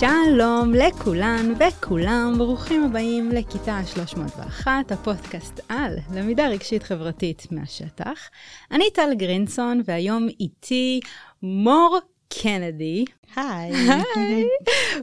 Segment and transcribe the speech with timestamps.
[0.00, 8.30] שלום לכולן וכולם, ברוכים הבאים לכיתה 301, הפודקאסט על למידה רגשית חברתית מהשטח.
[8.70, 11.00] אני טל גרינסון, והיום איתי
[11.42, 11.98] מור
[12.42, 13.04] קנדי.
[13.36, 13.72] היי.
[14.16, 14.44] היי.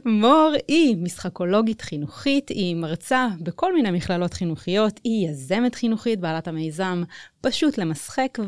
[0.04, 7.02] מור היא משחקולוגית חינוכית, היא מרצה בכל מיני מכללות חינוכיות, היא יזמת חינוכית, בעלת המיזם
[7.40, 8.38] פשוט למשחק,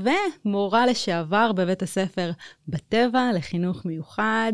[0.45, 2.30] ומורה לשעבר בבית הספר
[2.68, 4.53] בטבע לחינוך מיוחד.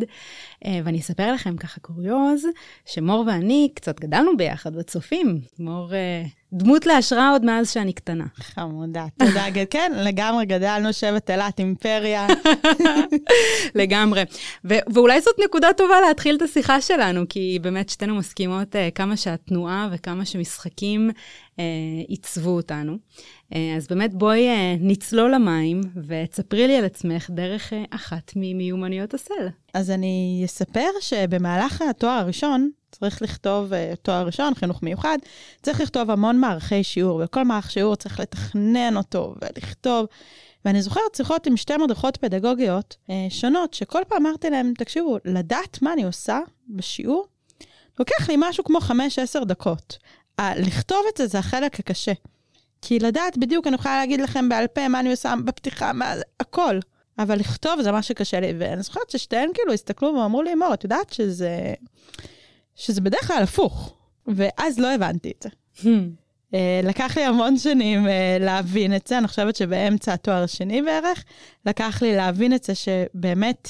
[0.65, 2.47] אה, ואני אספר לכם ככה קוריוז,
[2.87, 5.41] שמור ואני קצת גדלנו ביחד בצופים.
[5.59, 8.25] מור אה, דמות להשראה עוד מאז שאני קטנה.
[8.37, 9.45] חמודה, תודה.
[9.71, 12.27] כן, לגמרי גדלנו שבט אילת, אימפריה.
[13.75, 14.23] לגמרי.
[14.65, 19.17] ו- ואולי זאת נקודה טובה להתחיל את השיחה שלנו, כי באמת שתינו מסכימות uh, כמה
[19.17, 21.61] שהתנועה וכמה שמשחקים uh,
[22.09, 22.97] עיצבו אותנו.
[23.53, 29.15] Uh, אז באמת בואי uh, נצלול למים ותספרי לי על עצמך דרך uh, אחת ממיומנויות
[29.15, 29.49] הסל.
[29.75, 35.19] אז אני אספר שבמהלך התואר הראשון, צריך לכתוב uh, תואר ראשון, חינוך מיוחד,
[35.63, 40.07] צריך לכתוב המון מערכי שיעור, וכל מערך שיעור צריך לתכנן אותו ולכתוב.
[40.65, 45.83] ואני זוכרת שיחות עם שתי מדריכות פדגוגיות אה, שונות, שכל פעם אמרתי להם, תקשיבו, לדעת
[45.83, 47.27] מה אני עושה בשיעור,
[47.99, 49.99] לוקח לי משהו כמו 5-10 דקות.
[50.39, 52.13] ה- לכתוב את זה זה החלק הקשה.
[52.83, 56.79] כי לדעת בדיוק, אני יכולה להגיד לכם בעל פה מה אני עושה בפתיחה, מה, הכל.
[57.19, 60.85] אבל לכתוב זה מה שקשה לי, ואני זוכרת ששתיהן כאילו הסתכלו ואמרו לי, מור, את
[60.85, 61.75] יודעת שזה,
[62.77, 63.95] שזה בדרך כלל הפוך.
[64.27, 65.49] ואז לא הבנתי את זה.
[66.53, 68.09] Uh, לקח לי המון שנים uh,
[68.41, 71.25] להבין את זה, אני חושבת שבאמצע התואר השני בערך,
[71.67, 73.69] לקח לי להבין את זה שבאמת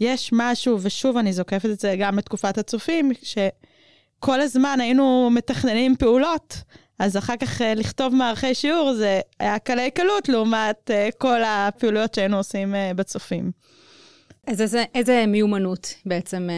[0.00, 6.56] יש משהו, ושוב אני זוקפת את זה גם בתקופת הצופים, שכל הזמן היינו מתכננים פעולות,
[6.98, 12.36] אז אחר כך uh, לכתוב מערכי שיעור זה היה קלי קלות לעומת כל הפעילויות שהיינו
[12.36, 13.50] עושים בצופים.
[14.46, 16.48] אז איזה, איזה מיומנות בעצם,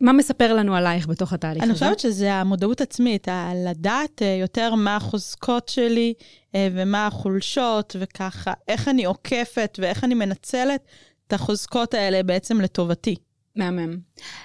[0.00, 1.84] מה מספר לנו עלייך בתוך התהליך אני הזה?
[1.84, 3.28] חושבת שזה המודעות עצמית,
[3.66, 6.14] לדעת יותר מה החוזקות שלי
[6.56, 10.80] ומה החולשות, וככה, איך אני עוקפת ואיך אני מנצלת
[11.26, 13.16] את החוזקות האלה בעצם לטובתי.
[13.56, 13.96] מהמם.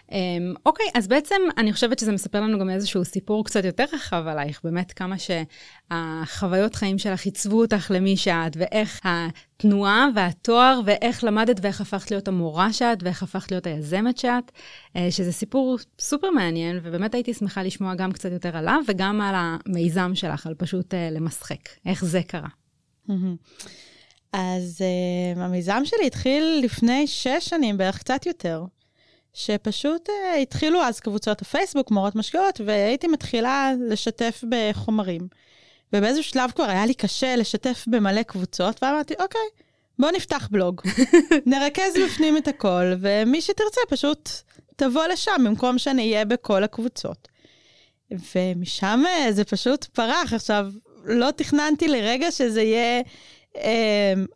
[0.07, 0.13] Um,
[0.65, 4.61] אוקיי, אז בעצם אני חושבת שזה מספר לנו גם איזשהו סיפור קצת יותר רחב עלייך,
[4.63, 11.81] באמת כמה שהחוויות חיים שלך עיצבו אותך למי שאת, ואיך התנועה והתואר, ואיך למדת ואיך
[11.81, 17.13] הפכת להיות המורה שאת, ואיך הפכת להיות היזמת שאת, uh, שזה סיפור סופר מעניין, ובאמת
[17.13, 21.69] הייתי שמחה לשמוע גם קצת יותר עליו, וגם על המיזם שלך, על פשוט uh, למשחק,
[21.85, 22.49] איך זה קרה.
[24.33, 24.81] אז
[25.35, 28.63] uh, המיזם שלי התחיל לפני שש שנים, בערך קצת יותר.
[29.37, 35.27] שפשוט uh, התחילו אז קבוצות הפייסבוק, מורות משקיעות, והייתי מתחילה לשתף בחומרים.
[35.93, 39.41] ובאיזשהו שלב כבר היה לי קשה לשתף במלא קבוצות, ואמרתי, אוקיי,
[39.99, 40.81] בוא נפתח בלוג.
[41.45, 44.29] נרכז בפנים את הכל, ומי שתרצה פשוט
[44.75, 47.27] תבוא לשם במקום שאני אהיה בכל הקבוצות.
[48.11, 50.33] ומשם uh, זה פשוט פרח.
[50.33, 50.67] עכשיו,
[51.05, 53.01] לא תכננתי לרגע שזה יהיה...
[53.53, 53.59] Uh,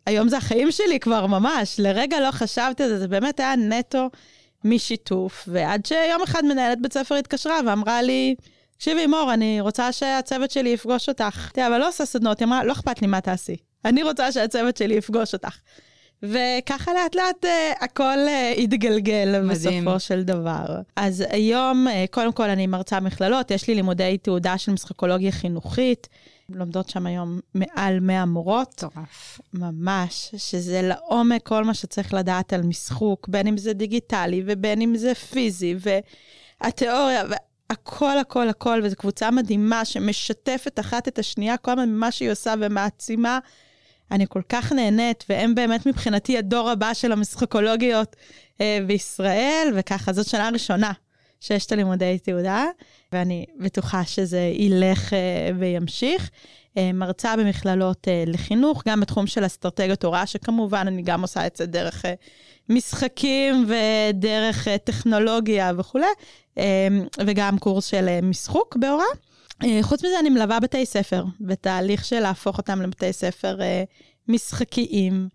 [0.06, 4.08] היום זה החיים שלי כבר ממש, לרגע לא חשבתי על זה, זה באמת היה נטו
[4.64, 8.34] משיתוף, ועד שיום אחד מנהלת בית ספר התקשרה ואמרה לי,
[8.76, 11.50] תקשיבי, מור, אני רוצה שהצוות שלי יפגוש אותך.
[11.52, 13.56] תראה, אבל לא עושה סדנות, היא אמרה, לא אכפת לי מה תעשי.
[13.84, 15.58] אני רוצה שהצוות שלי יפגוש אותך.
[16.22, 19.84] וככה לאט לאט uh, הכל uh, התגלגל מדהים.
[19.84, 20.64] בסופו של דבר.
[20.96, 26.08] אז היום, uh, קודם כל אני מרצה מכללות, יש לי לימודי תעודה של משחקולוגיה חינוכית.
[26.48, 28.84] לומדות שם היום מעל 100 מורות.
[28.84, 29.40] מטורף.
[29.54, 34.96] ממש, שזה לעומק כל מה שצריך לדעת על משחוק, בין אם זה דיגיטלי ובין אם
[34.96, 35.74] זה פיזי,
[36.60, 42.30] והתיאוריה, והכל, הכל, הכל, וזו קבוצה מדהימה שמשתפת אחת את השנייה, כל הזמן ממה שהיא
[42.30, 43.38] עושה ומעצימה.
[44.10, 48.16] אני כל כך נהנית, והם באמת מבחינתי הדור הבא של המשחקולוגיות
[48.60, 50.92] אה, בישראל, וככה, זאת שנה ראשונה
[51.42, 52.64] שיש את הלימודי תעודה,
[53.12, 56.30] ואני בטוחה שזה ילך אה, וימשיך.
[56.76, 61.56] אה, מרצה במכללות אה, לחינוך, גם בתחום של אסטרטגיות הוראה, שכמובן אני גם עושה את
[61.56, 62.04] זה דרך
[62.68, 66.06] משחקים ודרך טכנולוגיה וכולי,
[67.26, 69.06] וגם קורס של משחוק בהוראה.
[69.64, 73.58] אה, חוץ מזה, אני מלווה בתי ספר, בתהליך של להפוך אותם לבתי ספר
[74.28, 75.28] משחקיים,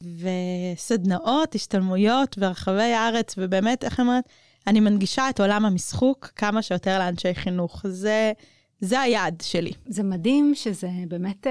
[0.00, 4.24] וסדנאות, השתלמויות ברחבי הארץ, ובאמת, איך אני אומרת,
[4.66, 7.82] אני מנגישה את עולם המשחוק כמה שיותר לאנשי חינוך.
[7.88, 8.32] זה,
[8.80, 9.72] זה היעד שלי.
[9.86, 11.46] זה מדהים שזה באמת,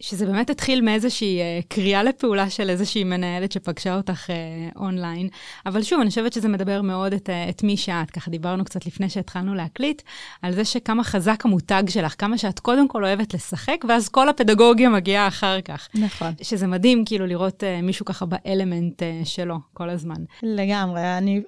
[0.00, 4.30] שזה באמת התחיל מאיזושהי קריאה לפעולה של איזושהי מנהלת שפגשה אותך
[4.76, 5.28] אונליין.
[5.66, 8.10] אבל שוב, אני חושבת שזה מדבר מאוד את, את מי שאת.
[8.10, 10.02] ככה דיברנו קצת לפני שהתחלנו להקליט,
[10.42, 14.88] על זה שכמה חזק המותג שלך, כמה שאת קודם כל אוהבת לשחק, ואז כל הפדגוגיה
[14.88, 15.88] מגיעה אחר כך.
[15.94, 16.32] נכון.
[16.42, 20.24] שזה מדהים כאילו לראות מישהו ככה באלמנט שלו כל הזמן.
[20.42, 21.18] לגמרי.
[21.18, 21.42] אני...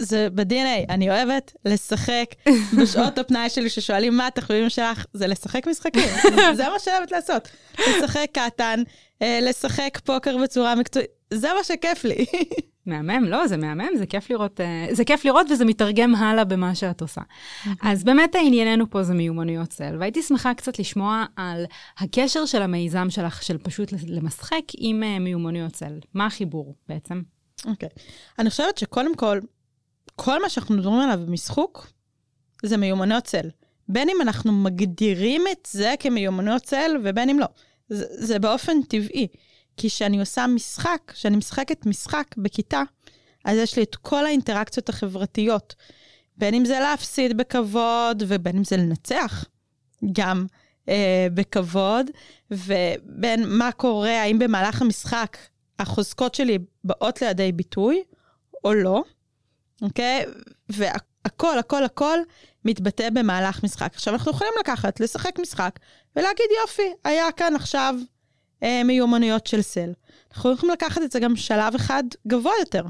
[0.00, 2.26] זה ב-DNA, אני אוהבת לשחק
[2.82, 6.08] בשעות הפנאי שלי ששואלים מה התחביבים שלך, זה לשחק משחקים,
[6.56, 7.48] זה מה שאני אוהבת לעשות.
[7.78, 8.82] לשחק קטן,
[9.22, 12.24] אה, לשחק פוקר בצורה מקצועית, זה מה שכיף לי.
[12.86, 16.74] מהמם, לא, זה מהמם, זה כיף לראות, אה, זה כיף לראות וזה מתרגם הלאה במה
[16.74, 17.20] שאת עושה.
[17.82, 21.64] אז באמת ענייננו פה זה מיומנויות צל, והייתי שמחה קצת לשמוע על
[21.98, 25.98] הקשר של המיזם שלך, של פשוט למשחק עם אה, מיומנויות צל.
[26.14, 27.22] מה החיבור בעצם?
[27.66, 27.88] אוקיי.
[27.88, 28.00] Okay.
[28.38, 29.38] אני חושבת שקודם כל,
[30.16, 31.92] כל מה שאנחנו מדברים עליו במשחוק,
[32.62, 33.48] זה מיומנויות צל.
[33.88, 37.46] בין אם אנחנו מגדירים את זה כמיומנויות צל ובין אם לא.
[37.88, 39.28] זה, זה באופן טבעי.
[39.76, 42.82] כי כשאני עושה משחק, כשאני משחקת משחק בכיתה,
[43.44, 45.74] אז יש לי את כל האינטראקציות החברתיות.
[46.36, 49.44] בין אם זה להפסיד בכבוד, ובין אם זה לנצח
[50.12, 50.46] גם
[50.88, 52.10] אה, בכבוד,
[52.50, 55.36] ובין מה קורה, האם במהלך המשחק
[55.78, 58.02] החוזקות שלי באות לידי ביטוי
[58.64, 59.02] או לא,
[59.82, 60.24] אוקיי?
[60.68, 62.18] והכל, הכל, הכל
[62.64, 63.90] מתבטא במהלך משחק.
[63.94, 65.78] עכשיו, אנחנו יכולים לקחת, לשחק משחק,
[66.16, 67.94] ולהגיד, יופי, היה כאן עכשיו
[68.62, 69.92] אה, מיומנויות של סל.
[70.32, 72.84] אנחנו יכולים לקחת את זה גם שלב אחד גבוה יותר.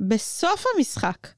[0.00, 1.28] בסוף המשחק,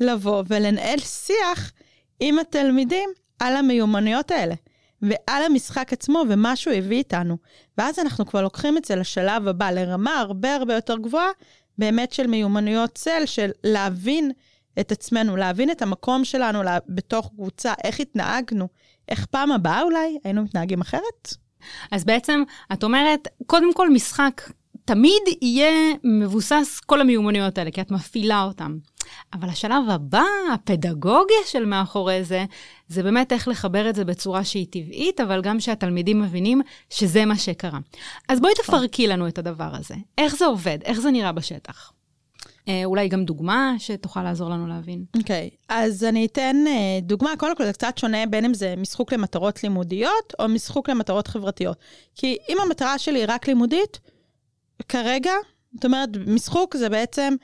[0.00, 1.72] לבוא ולנהל שיח
[2.20, 4.54] עם התלמידים על המיומנויות האלה,
[5.02, 7.36] ועל המשחק עצמו ומה שהוא הביא איתנו.
[7.78, 11.30] ואז אנחנו כבר לוקחים את זה לשלב הבא, לרמה הרבה הרבה יותר גבוהה,
[11.78, 14.30] באמת של מיומנויות צל, של להבין
[14.80, 18.68] את עצמנו, להבין את המקום שלנו בתוך קבוצה, איך התנהגנו,
[19.08, 21.34] איך פעם הבאה אולי היינו מתנהגים אחרת.
[21.92, 22.42] אז בעצם,
[22.72, 24.42] את אומרת, קודם כל משחק
[24.84, 28.78] תמיד יהיה מבוסס כל המיומנויות האלה, כי את מפעילה אותם.
[29.32, 30.24] אבל השלב הבא,
[30.54, 32.44] הפדגוגיה של מאחורי זה,
[32.88, 36.60] זה באמת איך לחבר את זה בצורה שהיא טבעית, אבל גם שהתלמידים מבינים
[36.90, 37.78] שזה מה שקרה.
[38.28, 38.52] אז בואי.
[38.54, 39.94] תפרקי לנו את הדבר הזה.
[40.18, 40.78] איך זה עובד?
[40.84, 41.92] איך זה נראה בשטח?
[42.68, 45.04] אה, אולי גם דוגמה שתוכל לעזור לנו להבין.
[45.16, 45.56] אוקיי, okay.
[45.68, 49.62] אז אני אתן אה, דוגמה, קודם כל זה קצת שונה בין אם זה משחוק למטרות
[49.62, 51.76] לימודיות או משחוק למטרות חברתיות.
[52.14, 54.00] כי אם המטרה שלי היא רק לימודית,
[54.88, 55.32] כרגע,
[55.74, 57.34] זאת אומרת, משחוק זה בעצם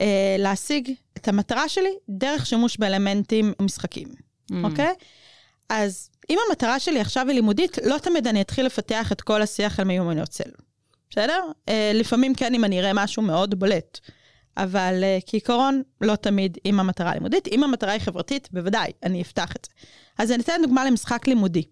[0.00, 4.27] אה, להשיג את המטרה שלי דרך שימוש באלמנטים משחקים.
[4.64, 4.86] אוקיי?
[4.86, 4.90] Mm.
[4.90, 5.04] Okay?
[5.68, 9.80] אז אם המטרה שלי עכשיו היא לימודית, לא תמיד אני אתחיל לפתח את כל השיח
[9.80, 10.50] על מיומנויות צל.
[11.10, 11.42] בסדר?
[11.68, 13.98] אה, לפעמים כן, אם אני אראה משהו מאוד בולט.
[14.58, 17.48] אבל uh, כעיקרון, לא תמיד עם המטרה הלימודית.
[17.48, 19.86] אם המטרה היא חברתית, בוודאי, אני אפתח את זה.
[20.18, 21.62] אז אני אתן דוגמה למשחק לימודי.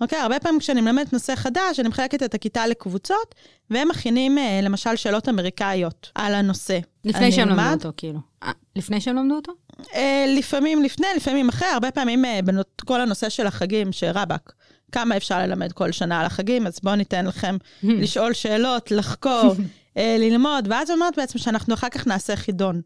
[0.00, 0.18] אוקיי?
[0.18, 3.34] הרבה פעמים כשאני מלמדת נושא חדש, אני מחלקת את הכיתה לקבוצות,
[3.70, 6.78] והם מכינים uh, למשל שאלות אמריקאיות על הנושא.
[7.04, 8.18] לפני שהם למדו אותו, כאילו.
[8.18, 9.52] 아, אה, לפני שהם למדו אותו?
[9.86, 9.96] Uh,
[10.38, 14.52] לפעמים לפני, לפעמים אחרי, הרבה פעמים uh, בכל הנושא של החגים, שרבאק.
[14.92, 19.54] כמה אפשר ללמד כל שנה על החגים, אז בואו ניתן לכם לשאול שאלות, לחקור,
[19.96, 22.80] אה, ללמוד, ואז אומרת בעצם שאנחנו אחר כך נעשה חידון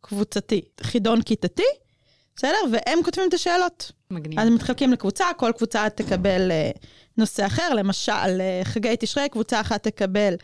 [0.00, 1.62] קבוצתי, חידון כיתתי,
[2.36, 2.56] בסדר?
[2.72, 3.92] והם כותבים את השאלות.
[4.10, 4.40] מגניב.
[4.40, 6.70] אז הם מתחלקים לקבוצה, כל קבוצה תקבל אה,
[7.16, 10.34] נושא אחר, למשל, אה, חגי תשרי, קבוצה אחת תקבל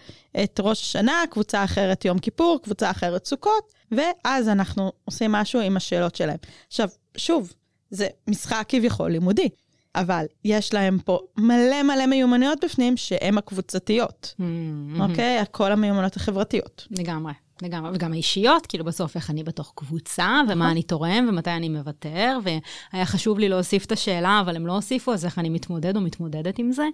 [0.44, 5.76] את ראש השנה, קבוצה אחרת יום כיפור, קבוצה אחרת סוכות, ואז אנחנו עושים משהו עם
[5.76, 6.38] השאלות שלהם.
[6.68, 7.52] עכשיו, שוב,
[7.90, 9.48] זה משחק כביכול לימודי.
[9.94, 15.00] אבל יש להם פה מלא מלא מיומנויות בפנים שהן הקבוצתיות, mm-hmm.
[15.00, 15.44] אוקיי?
[15.50, 16.86] כל המיומנויות החברתיות.
[16.90, 17.32] לגמרי.
[17.62, 20.66] לגמרי, וגם האישיות, כאילו בסוף איך אני בתוך קבוצה, ומה נכון.
[20.66, 25.12] אני תורם, ומתי אני מוותר, והיה חשוב לי להוסיף את השאלה, אבל הם לא הוסיפו,
[25.12, 26.84] אז איך אני מתמודד או מתמודדת עם זה?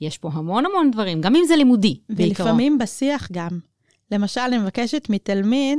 [0.00, 2.46] יש פה המון המון דברים, גם אם זה לימודי, בעיקרו.
[2.46, 3.58] ולפעמים בשיח גם.
[4.10, 5.78] למשל, אני מבקשת מתלמיד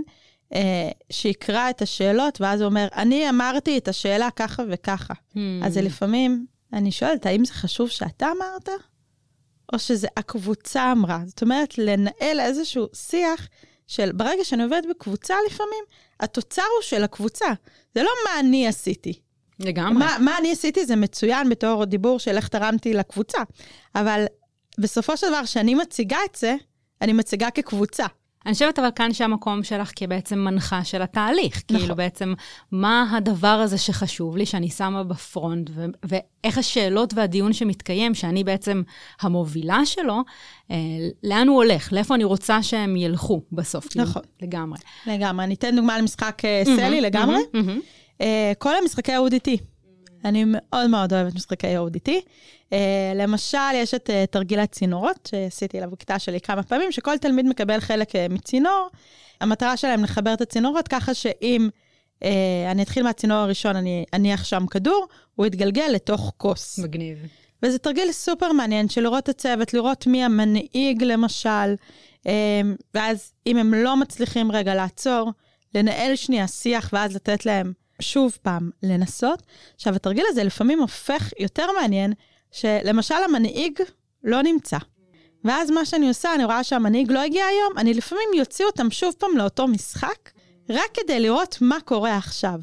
[0.54, 5.14] אה, שיקרא את השאלות, ואז הוא אומר, אני אמרתי את השאלה ככה וככה.
[5.14, 5.38] Hmm.
[5.64, 8.70] אז לפעמים אני שואלת, האם זה חשוב שאתה אמרת,
[9.74, 11.20] או שזה הקבוצה אמרה?
[11.26, 13.48] זאת אומרת, לנהל איזשהו שיח
[13.88, 15.84] של ברגע שאני עובדת בקבוצה לפעמים,
[16.20, 17.46] התוצר הוא של הקבוצה.
[17.96, 19.20] זה לא מה אני עשיתי.
[19.60, 20.00] לגמרי.
[20.00, 23.38] מה, מה אני עשיתי זה מצוין בתור דיבור של איך תרמתי לקבוצה,
[23.96, 24.26] אבל
[24.78, 26.56] בסופו של דבר, כשאני מציגה את זה,
[27.02, 28.06] אני מציגה כקבוצה.
[28.46, 31.64] אני חושבת אבל כאן שהמקום שלך כבעצם מנחה של התהליך.
[31.70, 31.80] נכון.
[31.80, 32.34] כאילו בעצם,
[32.72, 38.82] מה הדבר הזה שחשוב לי, שאני שמה בפרונט, ו- ואיך השאלות והדיון שמתקיים, שאני בעצם
[39.22, 40.22] המובילה שלו,
[40.72, 40.76] אה,
[41.24, 43.88] לאן הוא הולך, לאיפה אני רוצה שהם ילכו בסוף.
[43.88, 44.22] כאילו, נכון.
[44.38, 44.80] כאילו, לגמרי.
[45.08, 45.46] לגמרי.
[45.46, 47.40] אני אתן דוגמה למשחק אה, סלי לגמרי.
[48.22, 49.75] אה, כל המשחקי ה-ODT.
[50.26, 52.10] אני מאוד מאוד אוהבת משחקי ODT.
[52.10, 52.74] Uh,
[53.16, 57.80] למשל, יש את uh, תרגיל הצינורות, שעשיתי עליו בכיתה שלי כמה פעמים, שכל תלמיד מקבל
[57.80, 58.90] חלק uh, מצינור.
[59.42, 61.70] המטרה שלהם לחבר את הצינורות ככה שאם
[62.20, 62.26] uh,
[62.72, 66.80] אני אתחיל מהצינור הראשון, אני אניח שם כדור, הוא יתגלגל לתוך כוס.
[66.80, 67.18] מגניב.
[67.64, 71.76] וזה תרגיל סופר מעניין של לראות את הצוות, לראות מי המנהיג למשל,
[72.94, 75.32] ואז אם הם לא מצליחים רגע לעצור,
[75.76, 79.44] לנהל שנייה שיח ואז לתת להם שוב פעם לנסות.
[79.76, 82.14] עכשיו, התרגיל הזה לפעמים הופך יותר מעניין,
[82.52, 83.80] שלמשל המנהיג
[84.24, 84.78] לא נמצא.
[85.44, 89.14] ואז מה שאני עושה, אני רואה שהמנהיג לא הגיע היום, אני לפעמים יוציא אותם שוב
[89.18, 90.32] פעם לאותו משחק,
[90.70, 92.60] רק כדי לראות מה קורה עכשיו.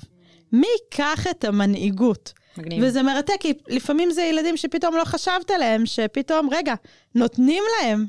[0.52, 2.32] מי ייקח את המנהיגות?
[2.56, 2.84] מגניב.
[2.86, 6.74] וזה מרתק, כי לפעמים זה ילדים שפתאום לא חשבת עליהם, שפתאום, רגע,
[7.14, 8.06] נותנים להם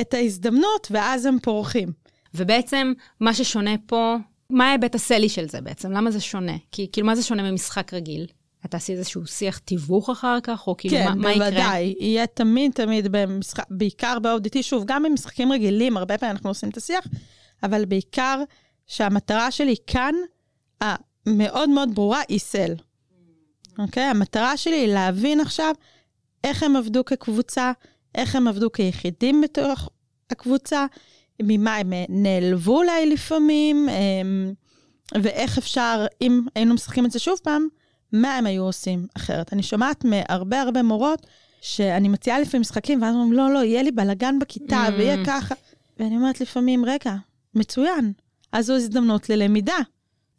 [0.00, 1.92] את ההזדמנות, ואז הם פורחים.
[2.34, 4.16] ובעצם, מה ששונה פה,
[4.54, 5.92] מה ההיבט הסלי של זה בעצם?
[5.92, 6.52] למה זה שונה?
[6.72, 8.26] כי כאילו, מה זה שונה ממשחק רגיל?
[8.64, 11.50] את תעשי איזשהו שיח תיווך אחר כך, או כאילו, כן, מה, מה יקרה?
[11.50, 11.94] בוודאי.
[12.00, 16.76] יהיה תמיד תמיד במשחק, בעיקר ב-ODT, שוב, גם במשחקים רגילים, הרבה פעמים אנחנו עושים את
[16.76, 17.06] השיח,
[17.62, 18.42] אבל בעיקר
[18.86, 20.14] שהמטרה שלי כאן,
[20.80, 22.74] המאוד מאוד ברורה, היא סל.
[23.78, 24.02] אוקיי?
[24.02, 25.74] המטרה שלי היא להבין עכשיו
[26.44, 27.72] איך הם עבדו כקבוצה,
[28.14, 29.88] איך הם עבדו כיחידים בתוך
[30.30, 30.86] הקבוצה,
[31.42, 34.52] ממה הם נעלבו אולי לפעמים, אמ,
[35.22, 37.68] ואיך אפשר, אם היינו משחקים את זה שוב פעם,
[38.12, 39.52] מה הם היו עושים אחרת.
[39.52, 41.26] אני שומעת מהרבה הרבה מורות
[41.60, 44.92] שאני מציעה לפעמים משחקים, ואז אומרים, לא, לא, יהיה לי בלאגן בכיתה, Mm.
[44.92, 45.54] ויהיה ככה.
[45.98, 47.14] ואני אומרת לפעמים, רגע,
[47.54, 48.12] מצוין,
[48.52, 49.76] אז זו הזדמנות ללמידה.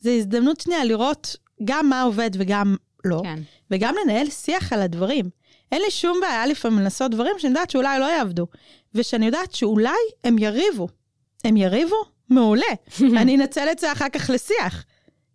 [0.01, 1.35] זו הזדמנות שנייה לראות
[1.65, 2.75] גם מה עובד וגם
[3.05, 3.39] לא, כן.
[3.71, 5.29] וגם לנהל שיח על הדברים.
[5.71, 8.47] אין לי שום בעיה לפעמים לנסות דברים שאני יודעת שאולי לא יעבדו,
[8.95, 9.89] ושאני יודעת שאולי
[10.23, 10.87] הם יריבו.
[11.43, 11.95] הם יריבו?
[12.29, 12.65] מעולה.
[13.21, 14.85] אני אנצל את זה אחר כך לשיח.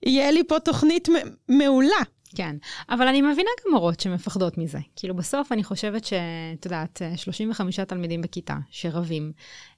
[0.07, 1.09] יהיה לי פה תוכנית
[1.49, 2.03] מעולה.
[2.37, 2.57] כן,
[2.89, 4.79] אבל אני מבינה גם מורות שמפחדות מזה.
[4.97, 9.33] כאילו בסוף אני חושבת שאת יודעת, 35 תלמידים בכיתה שרבים,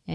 [0.09, 0.15] אה,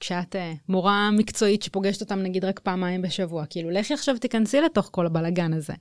[0.00, 4.88] כשאת אה, מורה מקצועית שפוגשת אותם נגיד רק פעמיים בשבוע, כאילו לכי עכשיו תיכנסי לתוך
[4.92, 5.74] כל הבלגן הזה.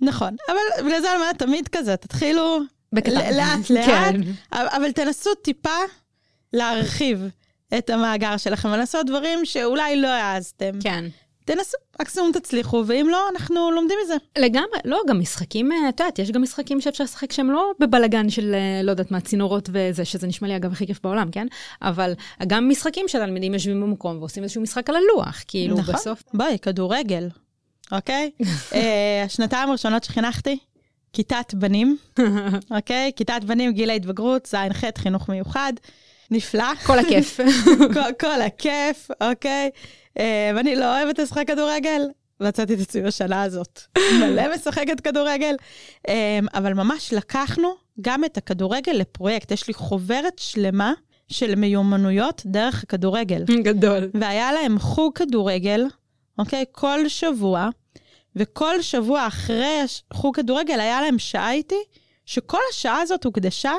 [0.00, 2.58] נכון, אבל בגלל זה אני אומרת, תמיד כזה, תתחילו
[2.92, 3.10] בקטן.
[3.10, 4.20] ל- לאט לאט, כן.
[4.52, 5.78] אבל תנסו טיפה
[6.52, 7.28] להרחיב
[7.78, 10.72] את המאגר שלכם, ולעשות דברים שאולי לא העזתם.
[10.82, 11.04] כן.
[11.46, 14.14] תנסו, מקסימום תצליחו, ואם לא, אנחנו לומדים מזה.
[14.38, 18.30] לגמרי, לא, גם משחקים, אה, את יודעת, יש גם משחקים שאפשר לשחק שהם לא בבלגן
[18.30, 21.46] של, אה, לא יודעת מה, צינורות וזה, שזה נשמע לי אגב הכי כיף בעולם, כן?
[21.82, 22.12] אבל
[22.46, 25.94] גם משחקים שתלמידים יושבים במקום ועושים איזשהו משחק על הלוח, כאילו נכון.
[25.94, 27.28] בסוף, בואי, כדורגל,
[27.92, 28.30] אוקיי?
[28.74, 30.58] אה, השנתיים הראשונות שחינכתי,
[31.12, 31.96] כיתת בנים,
[32.76, 33.12] אוקיי?
[33.16, 35.72] כיתת בנים, גיל ההתבגרות, ז'-ח', חינוך מיוחד,
[36.30, 36.74] נפלא.
[36.86, 37.40] כל הכיף.
[37.94, 39.70] כל, כל הכיף, אוקיי?
[40.18, 42.02] אה, ואני לא אוהבת לשחק כדורגל.
[42.40, 43.80] מצאתי את עצמי בשנה הזאת.
[44.20, 45.54] מלא משחקת כדורגל.
[46.08, 47.68] אה, אבל ממש לקחנו
[48.00, 49.50] גם את הכדורגל לפרויקט.
[49.50, 50.92] יש לי חוברת שלמה
[51.28, 53.44] של מיומנויות דרך הכדורגל.
[53.62, 54.10] גדול.
[54.14, 55.84] והיה להם חוג כדורגל,
[56.38, 56.64] אוקיי?
[56.72, 57.68] כל שבוע,
[58.36, 59.80] וכל שבוע אחרי
[60.12, 61.82] חוג כדורגל היה להם שעה איתי,
[62.26, 63.72] שכל השעה הזאת הוקדשה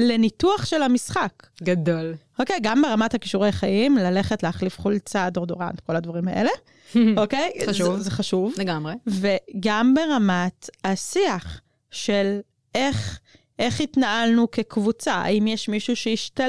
[0.00, 1.46] לניתוח של המשחק.
[1.62, 2.14] גדול.
[2.38, 6.50] אוקיי, גם ברמת הכישורי חיים, ללכת להחליף חולצה, דורדורנט, כל הדברים האלה,
[7.22, 7.50] אוקיי?
[7.66, 7.96] חשוב.
[7.96, 8.54] זה, זה חשוב.
[8.56, 8.94] לגמרי.
[9.06, 12.40] וגם ברמת השיח של
[12.74, 13.20] איך,
[13.58, 16.48] איך התנהלנו כקבוצה, האם יש מישהו שהשתל...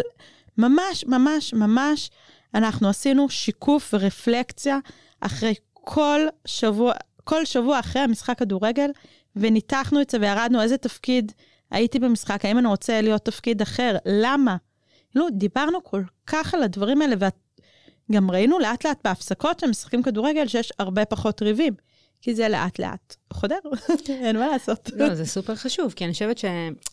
[0.58, 2.10] ממש, ממש, ממש,
[2.56, 4.78] אנחנו עשינו שיקוף ורפלקציה
[5.22, 6.94] אחרי כל שבוע,
[7.24, 8.90] כל שבוע אחרי המשחק כדורגל,
[9.36, 11.32] וניתחנו את זה וירדנו איזה תפקיד
[11.72, 14.58] הייתי במשחק, האם אני רוצה להיות תפקיד אחר, למה?
[15.16, 17.16] לא, דיברנו כל כך על הדברים האלה,
[18.10, 21.74] וגם ראינו לאט לאט בהפסקות שהם משחקים כדורגל שיש הרבה פחות ריבים.
[22.22, 23.56] כי זה לאט לאט חודר,
[24.10, 24.90] אין מה לעשות.
[24.96, 26.46] לא, זה סופר חשוב, כי אני חושבת, ש...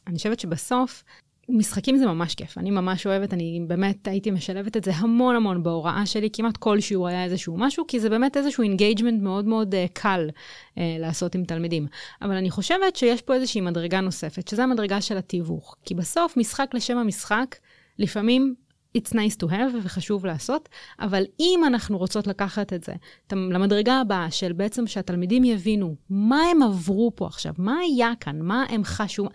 [0.06, 1.04] אני חושבת שבסוף,
[1.48, 2.58] משחקים זה ממש כיף.
[2.58, 6.80] אני ממש אוהבת, אני באמת הייתי משלבת את זה המון המון בהוראה שלי, כמעט כל
[6.80, 11.34] שיעור היה איזשהו משהו, כי זה באמת איזשהו engagement מאוד מאוד אה, קל אה, לעשות
[11.34, 11.86] עם תלמידים.
[12.22, 15.76] אבל אני חושבת שיש פה איזושהי מדרגה נוספת, שזו המדרגה של התיווך.
[15.84, 17.56] כי בסוף, משחק לשם המשחק,
[17.98, 18.54] לפעמים
[18.98, 20.68] it's nice to have וחשוב לעשות,
[21.00, 22.92] אבל אם אנחנו רוצות לקחת את זה
[23.32, 28.64] למדרגה הבאה של בעצם שהתלמידים יבינו מה הם עברו פה עכשיו, מה היה כאן, מה
[28.68, 29.28] הם חשו,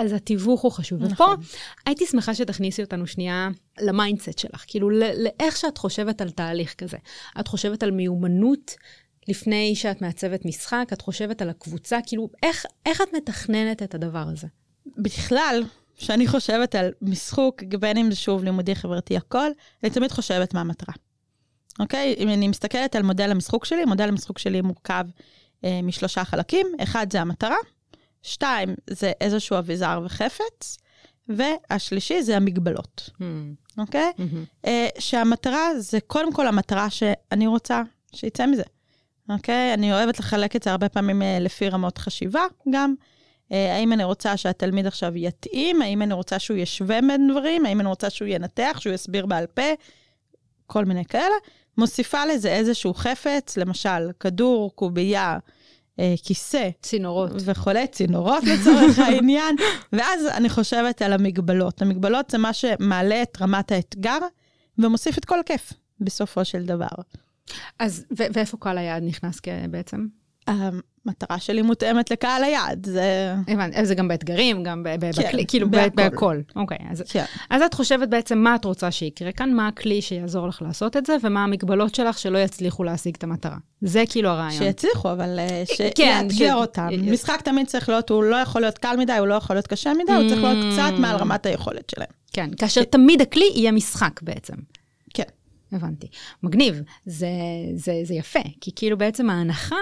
[0.00, 1.02] אז התיווך הוא חשוב.
[1.02, 1.32] נכון.
[1.40, 1.46] ופה
[1.86, 3.48] הייתי שמחה שתכניסי אותנו שנייה
[3.80, 6.96] ל mindset שלך, כאילו לאיך שאת חושבת על תהליך כזה.
[7.40, 8.74] את חושבת על מיומנות
[9.28, 14.24] לפני שאת מעצבת משחק, את חושבת על הקבוצה, כאילו איך, איך את מתכננת את הדבר
[14.32, 14.46] הזה?
[14.96, 15.62] בכלל,
[15.96, 19.50] כשאני חושבת על משחוק, בין אם זה שוב לימודי חברתי הכל,
[19.82, 20.94] אני תמיד חושבת מה המטרה.
[21.80, 22.14] אוקיי?
[22.18, 25.04] אם אני מסתכלת על מודל המשחוק שלי, מודל המשחוק שלי מורכב
[25.64, 26.66] אה, משלושה חלקים.
[26.82, 27.56] אחד זה המטרה,
[28.22, 30.76] שתיים זה איזשהו אביזר וחפץ,
[31.28, 33.22] והשלישי זה המגבלות, Hmm.
[33.78, 34.12] אוקיי?
[34.18, 34.66] Mm-hmm.
[34.66, 37.82] אה, שהמטרה זה קודם כל המטרה שאני רוצה
[38.14, 38.62] שיצא מזה,
[39.28, 39.74] אוקיי?
[39.74, 42.94] אני אוהבת לחלק את זה הרבה פעמים אה, לפי רמות חשיבה גם.
[43.52, 45.82] אה, האם אני רוצה שהתלמיד עכשיו יתאים?
[45.82, 47.66] האם אני רוצה שהוא ישווה בין דברים?
[47.66, 49.62] האם אני רוצה שהוא ינתח, שהוא יסביר בעל פה?
[50.66, 51.34] כל מיני כאלה.
[51.78, 55.38] מוסיפה לזה איזשהו חפץ, למשל, כדור, קובייה,
[56.24, 56.68] כיסא.
[56.82, 57.30] צינורות.
[57.44, 59.56] וכולי, צינורות לצורך העניין,
[59.92, 61.82] ואז אני חושבת על המגבלות.
[61.82, 64.18] המגבלות זה מה שמעלה את רמת האתגר
[64.78, 66.86] ומוסיף את כל הכיף, בסופו של דבר.
[67.78, 69.40] אז ו- ואיפה קהל היעד נכנס
[69.70, 70.06] בעצם?
[70.50, 73.34] המטרה שלי מותאמת לקהל היעד, זה...
[73.48, 76.36] הבנתי, זה גם באתגרים, גם כן, בכלי, כאילו בהכל.
[76.56, 77.24] אוקיי, אז, כן.
[77.50, 81.06] אז את חושבת בעצם מה את רוצה שיקרה כאן, מה הכלי שיעזור לך לעשות את
[81.06, 83.56] זה, ומה המגבלות שלך שלא יצליחו להשיג את המטרה.
[83.80, 84.58] זה כאילו הרעיון.
[84.58, 86.88] שיצליחו, אבל אה, כן, ש- שיאתגר אותם.
[86.90, 89.66] י- משחק תמיד צריך להיות, הוא לא יכול להיות קל מדי, הוא לא יכול להיות
[89.66, 92.08] קשה מדי, הוא צריך להיות קצת מעל רמת היכולת שלהם.
[92.32, 94.54] כן, כאשר תמיד הכלי יהיה משחק בעצם.
[95.72, 96.06] הבנתי.
[96.42, 97.28] מגניב, זה,
[97.74, 99.76] זה, זה יפה, כי כאילו בעצם ההנחה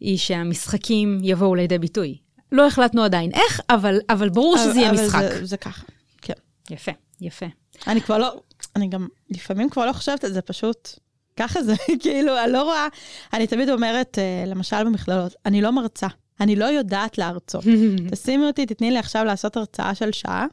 [0.00, 2.18] היא שהמשחקים יבואו לידי ביטוי.
[2.52, 5.20] לא החלטנו עדיין איך, אבל, אבל ברור שזה יהיה אבל משחק.
[5.22, 5.84] זה- זה ככה,
[6.22, 6.34] כן.
[6.70, 7.46] יפה, יפה.
[7.86, 8.40] אני כבר לא,
[8.76, 10.88] אני גם לפעמים כבר לא חושבת על זה, פשוט
[11.36, 12.86] ככה זה, כאילו, אני לא רואה,
[13.32, 16.06] אני תמיד אומרת, אה, למשל במכללות, אני לא מרצה,
[16.40, 17.64] אני לא יודעת להרצות.
[18.12, 20.46] תשימי אותי, תתני לי עכשיו לעשות הרצאה של שעה,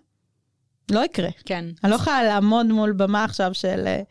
[0.91, 1.29] לא יקרה.
[1.45, 1.65] כן.
[1.83, 4.01] אני לא יכולה לעמוד מול במה עכשיו של אה,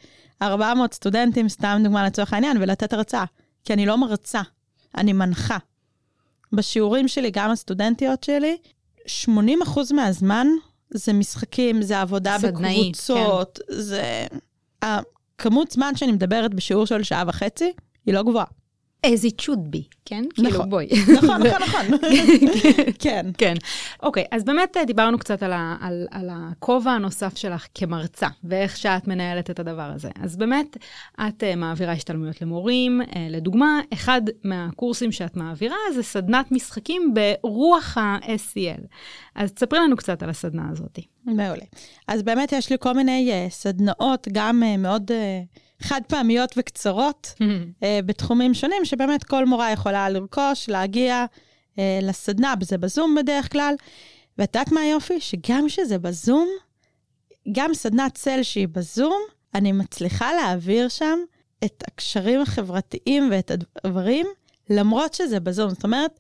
[0.43, 3.25] 400 סטודנטים, סתם דוגמה לצורך העניין, ולתת הרצאה,
[3.65, 4.43] כי אני לא מרצה,
[4.97, 5.59] אני מנחה.
[6.53, 8.57] בשיעורים שלי, גם הסטודנטיות שלי,
[9.25, 9.31] 80%
[9.95, 10.47] מהזמן
[10.91, 14.27] זה משחקים, זה עבודה סדנאי, בקבוצות, זה...
[14.83, 17.73] הכמות זמן שאני מדברת בשיעור של שעה וחצי,
[18.07, 18.47] היא לא גבוהה.
[19.07, 20.25] as it should be, כן?
[20.35, 20.71] כאילו נכון.
[20.71, 20.89] בואי.
[21.17, 21.99] נכון, נכון, נכון.
[22.99, 23.27] כן.
[23.39, 23.55] כן.
[24.03, 28.77] אוקיי, אז באמת אה, דיברנו קצת על, ה, על, על הכובע הנוסף שלך כמרצה, ואיך
[28.77, 30.11] שאת מנהלת את הדבר הזה.
[30.23, 30.77] אז באמת,
[31.29, 33.01] את uh, מעבירה השתלמויות למורים.
[33.03, 38.87] Uh, לדוגמה, אחד מהקורסים שאת מעבירה זה סדנת משחקים ברוח ה-SCL.
[39.35, 40.99] אז תספרי לנו קצת על הסדנה הזאת.
[41.25, 41.65] מעולה.
[42.09, 47.35] אז באמת יש לי כל מיני uh, סדנאות, גם uh, מאוד uh, חד פעמיות וקצרות,
[47.39, 47.45] uh,
[48.07, 51.25] בתחומים שונים, שבאמת כל מורה יכולה לרכוש, להגיע
[51.75, 53.75] uh, לסדנה, זה בזום בדרך כלל.
[54.39, 55.21] ואת יודעת מה היופי?
[55.21, 56.49] שגם שזה בזום,
[57.53, 59.23] גם סדנת צל שהיא בזום,
[59.55, 61.19] אני מצליחה להעביר שם
[61.65, 64.27] את הקשרים החברתיים ואת הדברים,
[64.71, 65.71] למרות שזה בזום.
[65.71, 66.19] זאת אומרת,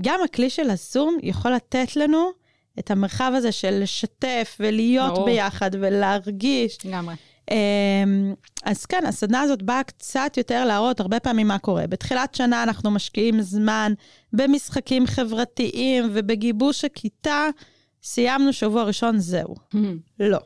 [0.00, 2.30] גם הכלי של הזום יכול לתת לנו
[2.78, 5.26] את המרחב הזה של לשתף ולהיות ברור.
[5.26, 6.78] ביחד ולהרגיש.
[6.84, 7.14] לגמרי.
[7.50, 8.34] אמ,
[8.64, 11.86] אז כן, הסדנה הזאת באה קצת יותר להראות הרבה פעמים מה קורה.
[11.86, 13.92] בתחילת שנה אנחנו משקיעים זמן
[14.32, 17.48] במשחקים חברתיים ובגיבוש הכיתה.
[18.02, 19.54] סיימנו שבוע ראשון, זהו.
[20.20, 20.38] לא.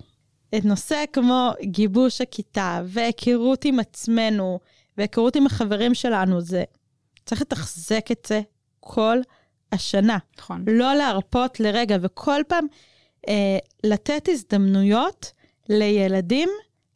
[0.58, 4.60] את נושא כמו גיבוש הכיתה והיכרות עם עצמנו
[4.98, 6.64] והיכרות עם החברים שלנו, זה
[7.26, 8.40] צריך לתחזק את זה
[8.80, 9.18] כל
[9.72, 10.18] השנה.
[10.38, 10.64] נכון.
[10.68, 12.66] לא להרפות לרגע, וכל פעם
[13.28, 15.32] אה, לתת הזדמנויות
[15.68, 16.48] לילדים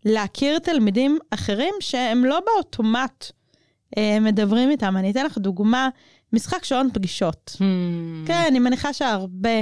[0.06, 3.24] להכיר תלמידים אחרים שהם לא באוטומט
[3.98, 4.96] אה, מדברים איתם.
[4.96, 5.88] אני אתן לך דוגמה,
[6.32, 7.56] משחק שעון פגישות.
[8.26, 9.60] כן, אני מניחה שהרבה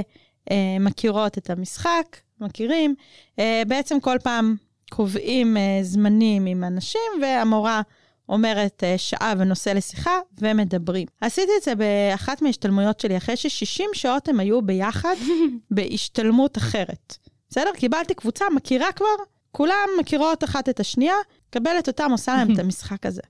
[0.51, 2.95] אה, מכירות את המשחק, מכירים.
[3.39, 4.55] אה, בעצם כל פעם
[4.89, 7.81] קובעים אה, זמנים עם אנשים, והמורה
[8.29, 11.07] אומרת אה, שעה ונושא לשיחה, ומדברים.
[11.21, 15.15] עשיתי את זה באחת מההשתלמויות שלי, אחרי ש-60 שעות הם היו ביחד
[15.71, 17.17] בהשתלמות אחרת.
[17.49, 17.71] בסדר?
[17.75, 21.15] קיבלתי קבוצה, מכירה כבר, כולם מכירות אחת את השנייה,
[21.49, 23.21] קבלת אותם, עושה להם את המשחק הזה.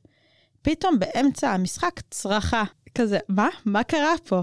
[0.61, 2.63] פתאום באמצע המשחק צרחה,
[2.95, 3.49] כזה, מה?
[3.65, 4.41] מה קרה פה?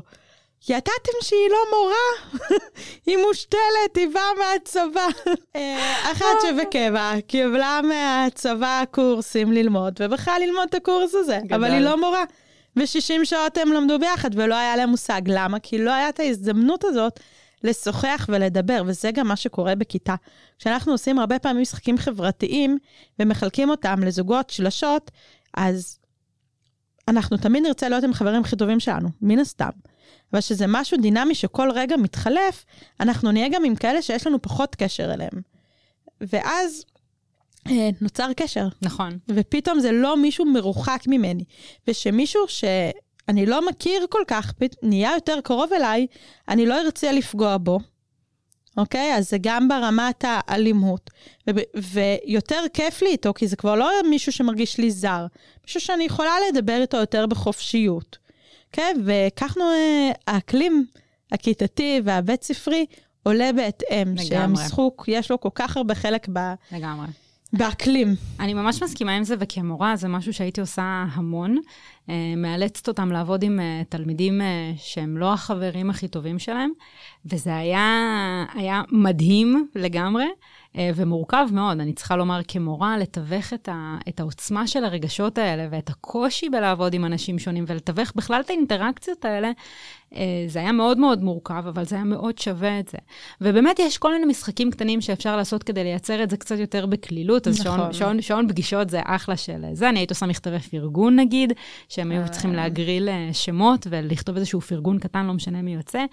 [0.69, 2.39] ידעתם שהיא לא מורה?
[3.07, 5.07] היא מושתלת, היא באה מהצבא.
[5.57, 11.55] אה, אחת שבקבע קיבלה מהצבא קורסים ללמוד, ובחרה ללמוד את הקורס הזה, גדל.
[11.55, 12.25] אבל היא לא מורה.
[12.77, 15.23] ו-60 שעות הם למדו ביחד, ולא היה להם מושג.
[15.27, 15.59] למה?
[15.59, 17.21] כי לא הייתה ההזדמנות הזאת
[17.65, 20.15] לשוחח ולדבר, וזה גם מה שקורה בכיתה.
[20.59, 22.79] כשאנחנו עושים הרבה פעמים משחקים חברתיים,
[23.19, 25.11] ומחלקים אותם לזוגות, שלשות,
[25.57, 25.99] אז
[27.09, 29.71] אנחנו תמיד נרצה להיות עם החברים הכי טובים שלנו, מן הסתם.
[30.33, 32.65] אבל שזה משהו דינמי שכל רגע מתחלף,
[33.01, 35.43] אנחנו נהיה גם עם כאלה שיש לנו פחות קשר אליהם.
[36.21, 36.85] ואז
[37.67, 39.19] אה, נוצר קשר, נכון.
[39.29, 41.45] ופתאום זה לא מישהו מרוחק ממני.
[41.89, 42.43] ושמישהו
[43.27, 46.07] שאני לא מכיר כל כך, נהיה יותר קרוב אליי,
[46.49, 47.79] אני לא ארצה לפגוע בו.
[48.77, 49.15] אוקיי?
[49.15, 51.11] אז זה גם ברמת האלימות.
[51.51, 51.57] וב-
[51.93, 55.27] ויותר כיף לי איתו, כי זה כבר לא מישהו שמרגיש לי זר.
[55.65, 58.19] מישהו שאני יכולה לדבר איתו יותר בחופשיות.
[58.73, 58.97] כן?
[59.05, 60.87] וכך אה, האקלים
[61.33, 62.87] הכיתתי והבית ספרי
[63.23, 64.09] עולה בהתאם.
[64.09, 64.25] לגמרי.
[64.25, 67.07] שהמשחוק, יש לו כל כך הרבה חלק ב- לגמרי.
[67.53, 68.15] באקלים.
[68.41, 71.57] אני ממש מסכימה עם זה, וכמורה זה משהו שהייתי עושה המון.
[72.11, 76.71] אה, מאלצת אותם לעבוד עם אה, תלמידים אה, שהם לא החברים הכי טובים שלהם,
[77.27, 77.87] וזה היה,
[78.55, 80.25] היה מדהים לגמרי.
[80.77, 85.69] אה, ומורכב מאוד, אני צריכה לומר כמורה, לתווך את, ה, את העוצמה של הרגשות האלה
[85.71, 89.51] ואת הקושי בלעבוד עם אנשים שונים ולתווך בכלל את האינטראקציות האלה,
[90.15, 92.99] אה, זה היה מאוד מאוד מורכב, אבל זה היה מאוד שווה את זה.
[93.41, 97.49] ובאמת יש כל מיני משחקים קטנים שאפשר לעשות כדי לייצר את זה קצת יותר בקלילות,
[97.49, 97.79] אז נכון.
[97.79, 99.89] שעון, שעון, שעון פגישות זה אחלה של זה.
[99.89, 101.53] אני הייתי עושה מכתבי פרגון נגיד,
[101.89, 106.05] שהם היו צריכים להגריל שמות ולכתוב איזשהו פרגון קטן, לא משנה מי יוצא,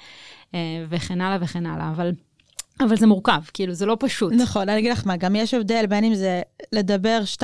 [0.89, 1.91] וכן הלאה וכן הלאה.
[1.91, 2.11] אבל...
[2.79, 4.33] אבל זה מורכב, כאילו, זה לא פשוט.
[4.33, 7.43] נכון, אני אגיד לך מה, גם יש הבדל בין אם זה לדבר 2-3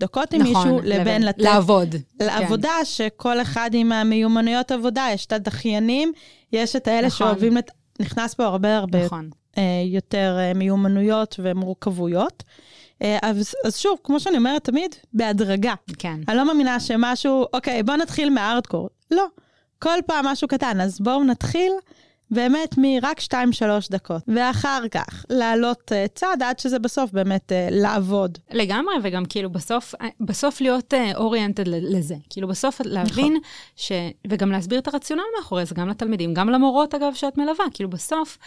[0.00, 1.42] דקות עם נכון, מישהו, לבין, לבין לתת...
[1.42, 1.94] לעבוד.
[2.20, 2.84] לעבודה, כן.
[2.84, 6.12] שכל אחד עם המיומנויות עבודה, יש את הדחיינים,
[6.52, 7.26] יש את האלה נכון.
[7.26, 7.70] שאוהבים, לת...
[8.00, 9.30] נכנס פה הרבה הרבה נכון.
[9.58, 12.42] אה, יותר אה, מיומנויות ומורכבויות.
[13.02, 15.74] אה, אז, אז שוב, כמו שאני אומרת תמיד, בהדרגה.
[15.98, 16.20] כן.
[16.28, 18.88] אני לא מאמינה שמשהו, אוקיי, בוא נתחיל מהארדקור.
[19.10, 19.26] לא,
[19.78, 21.72] כל פעם משהו קטן, אז בואו נתחיל.
[22.30, 23.32] באמת מרק 2-3
[23.90, 28.38] דקות, ואחר כך לעלות uh, צעד עד שזה בסוף באמת uh, לעבוד.
[28.50, 32.14] לגמרי, וגם כאילו בסוף, אה, בסוף להיות אוריינטד uh, לזה.
[32.30, 33.40] כאילו בסוף להבין, נכון.
[33.76, 33.92] ש...
[34.28, 37.64] וגם להסביר את הרציונל מאחורי זה, גם לתלמידים, גם למורות אגב שאת מלווה.
[37.74, 38.38] כאילו בסוף,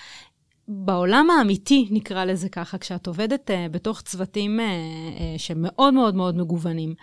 [0.68, 6.38] בעולם האמיתי, נקרא לזה ככה, כשאת עובדת uh, בתוך צוותים uh, uh, שמאוד מאוד מאוד
[6.38, 6.94] מגוונים,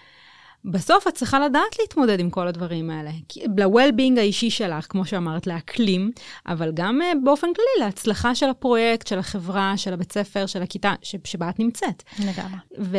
[0.70, 3.10] בסוף את צריכה לדעת להתמודד עם כל הדברים האלה.
[3.36, 6.10] ל-well-being האישי שלך, כמו שאמרת, לאקלים,
[6.46, 10.94] אבל גם uh, באופן כללי להצלחה של הפרויקט, של החברה, של הבית ספר, של הכיתה
[11.02, 12.02] ש- שבה את נמצאת.
[12.18, 12.58] לגמרי.
[12.78, 12.96] ו-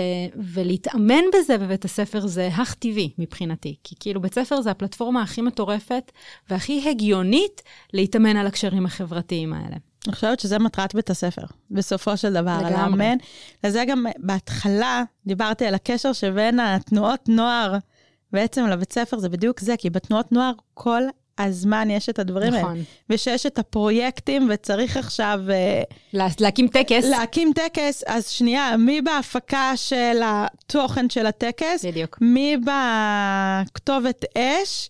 [0.54, 3.76] ולהתאמן בזה בבית הספר זה הכ טבעי מבחינתי.
[3.84, 6.12] כי כאילו בית ספר זה הפלטפורמה הכי מטורפת
[6.50, 7.62] והכי הגיונית
[7.94, 9.76] להתאמן על הקשרים החברתיים האלה.
[10.08, 11.42] אני חושבת שזה מטרת בית הספר,
[11.72, 12.72] בסופו של דבר, לגמרי.
[12.72, 13.18] לאמן.
[13.64, 17.78] לזה גם בהתחלה דיברתי על הקשר שבין התנועות נוער
[18.32, 21.02] בעצם לבית ספר, זה בדיוק זה, כי בתנועות נוער כל
[21.38, 22.72] הזמן יש את הדברים נכון.
[22.72, 22.84] האלה.
[23.10, 25.40] ושיש את הפרויקטים, וצריך עכשיו...
[25.50, 25.82] אה,
[26.14, 27.06] לה, להקים טקס.
[27.06, 31.86] להקים טקס, אז שנייה, מי בהפקה של התוכן של הטקס?
[31.86, 32.18] בדיוק.
[32.22, 34.90] מי בכתובת אש?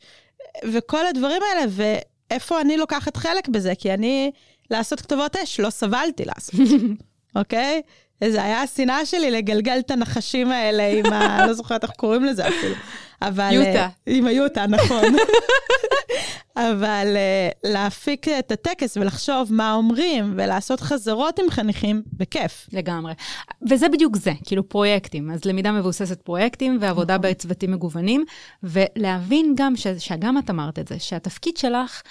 [0.72, 3.74] וכל הדברים האלה, ואיפה אני לוקחת חלק בזה?
[3.76, 4.32] כי אני...
[4.72, 6.60] לעשות כתובות אש, לא סבלתי לעשות,
[7.36, 7.82] אוקיי?
[8.24, 11.38] זה היה השנאה שלי לגלגל את הנחשים האלה עם ה...
[11.48, 12.76] לא זוכרת איך קוראים לזה אפילו.
[13.22, 13.50] אבל...
[13.52, 13.70] יוטה.
[13.70, 15.04] אה, עם היוטה, נכון.
[16.56, 22.68] אבל uh, להפיק את הטקס ולחשוב מה אומרים ולעשות חזרות עם חניכים, בכיף.
[22.74, 23.14] לגמרי.
[23.70, 25.32] וזה בדיוק זה, כאילו פרויקטים.
[25.32, 27.32] אז למידה מבוססת פרויקטים ועבודה נכון.
[27.32, 28.26] בצוותים מגוונים,
[28.64, 29.88] ולהבין גם, ש...
[29.88, 32.02] שגם את אמרת את זה, שהתפקיד שלך...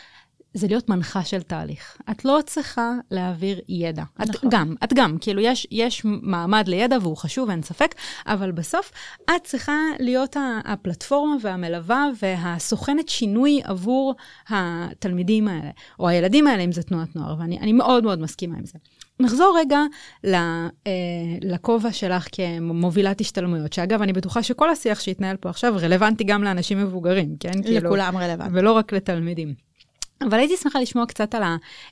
[0.56, 1.96] זה להיות מנחה של תהליך.
[2.10, 4.02] את לא צריכה להעביר ידע.
[4.18, 4.48] נכון.
[4.48, 7.94] את גם, את גם, כאילו יש, יש מעמד לידע והוא חשוב, אין ספק,
[8.26, 8.92] אבל בסוף
[9.24, 14.14] את צריכה להיות הפלטפורמה והמלווה והסוכנת שינוי עבור
[14.48, 18.78] התלמידים האלה, או הילדים האלה, אם זה תנועת נוער, ואני מאוד מאוד מסכימה עם זה.
[19.20, 19.80] נחזור רגע
[20.24, 20.68] אה,
[21.40, 26.78] לכובע שלך כמובילת השתלמויות, שאגב, אני בטוחה שכל השיח שהתנהל פה עכשיו רלוונטי גם לאנשים
[26.78, 27.62] מבוגרים, כן?
[27.62, 28.54] כאילו, לכולם כאילו, רלוונטי.
[28.54, 29.65] ולא רק לתלמידים.
[30.20, 31.42] אבל הייתי שמחה לשמוע קצת על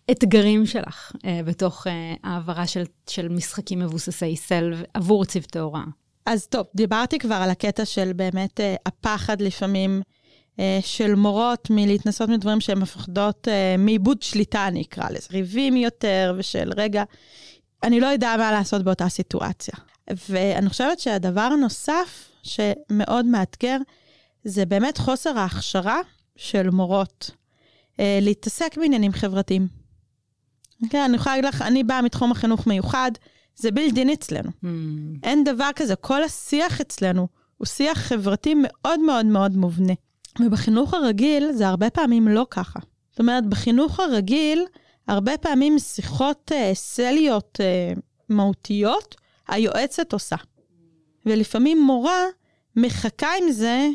[0.08, 5.84] האתגרים שלך אה, בתוך אה, העברה של, של משחקים מבוססי סל עבור צוותי הוראה.
[6.26, 10.02] אז טוב, דיברתי כבר על הקטע של באמת אה, הפחד לפעמים
[10.60, 16.34] אה, של מורות מלהתנסות מדברים שהן מפחדות אה, מאיבוד שליטה, אני אקרא לזה, ריבים יותר
[16.38, 17.04] ושל רגע,
[17.82, 19.74] אני לא יודע מה לעשות באותה סיטואציה.
[20.28, 23.76] ואני חושבת שהדבר הנוסף שמאוד מאתגר,
[24.44, 26.00] זה באמת חוסר ההכשרה
[26.36, 27.30] של מורות.
[28.00, 29.68] אה, להתעסק בעניינים חברתיים.
[30.90, 33.10] כן, אני יכולה להגיד לך, אני באה מתחום החינוך מיוחד,
[33.56, 34.50] זה בילדין אצלנו.
[34.50, 34.66] Mm.
[35.22, 39.92] אין דבר כזה, כל השיח אצלנו הוא שיח חברתי מאוד מאוד מאוד מובנה.
[40.40, 42.78] ובחינוך הרגיל זה הרבה פעמים לא ככה.
[43.10, 44.64] זאת אומרת, בחינוך הרגיל,
[45.08, 49.14] הרבה פעמים שיחות uh, סליות uh, מהותיות,
[49.48, 50.36] היועצת עושה.
[51.26, 52.24] ולפעמים מורה
[52.76, 53.88] מחכה עם זה,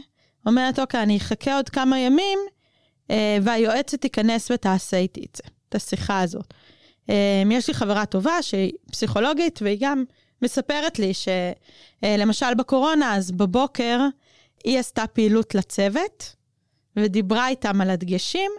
[0.46, 2.54] אומרת, אוקיי, אני אחכה עוד כמה ימים, אה,
[3.42, 6.54] והיועצת תיכנס ותעשה איתי את זה, את השיחה הזאת.
[7.10, 10.04] אה, יש לי חברה טובה שהיא פסיכולוגית, והיא גם
[10.42, 14.00] מספרת לי שלמשל אה, בקורונה, אז בבוקר
[14.64, 16.36] היא עשתה פעילות לצוות,
[16.96, 18.52] ודיברה איתם על הדגשים,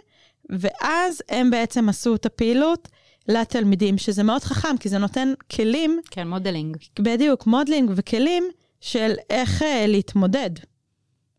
[0.49, 2.87] ואז הם בעצם עשו את הפעילות
[3.27, 6.01] לתלמידים, שזה מאוד חכם, כי זה נותן כלים.
[6.11, 6.77] כן, modeling.
[6.99, 8.49] בדיוק, modeling וכלים
[8.81, 10.49] של איך להתמודד.